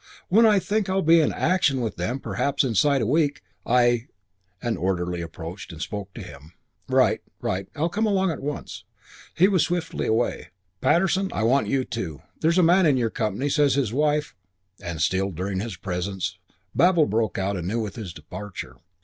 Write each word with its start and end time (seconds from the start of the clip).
When 0.29 0.47
I 0.47 0.57
think 0.57 0.89
I'll 0.89 1.03
be 1.03 1.21
in 1.21 1.31
action 1.31 1.79
with 1.79 1.95
them 1.95 2.19
perhaps 2.19 2.63
inside 2.63 3.03
a 3.03 3.05
week 3.05 3.43
I" 3.67 4.07
An 4.63 4.75
orderly 4.75 5.21
approached 5.21 5.71
and 5.71 5.79
spoke 5.79 6.11
to 6.15 6.23
him. 6.23 6.53
"Right. 6.89 7.21
Right. 7.39 7.67
I'll 7.75 7.87
come 7.87 8.07
along 8.07 8.31
at 8.31 8.41
once." 8.41 8.83
He 9.35 9.47
was 9.47 9.61
swiftly 9.61 10.07
away. 10.07 10.47
"Patterson, 10.81 11.29
I 11.31 11.43
want 11.43 11.67
you 11.67 11.83
too. 11.83 12.23
There's 12.39 12.57
a 12.57 12.63
man 12.63 12.87
in 12.87 12.97
your 12.97 13.11
company 13.11 13.47
says 13.47 13.75
his 13.75 13.93
wife" 13.93 14.33
And, 14.83 14.99
stilled 14.99 15.35
during 15.35 15.59
his 15.59 15.77
presence, 15.77 16.39
babel 16.73 17.05
broke 17.05 17.37
out 17.37 17.55
anew 17.55 17.79
with 17.79 17.95
his 17.95 18.11
departure. 18.11 18.77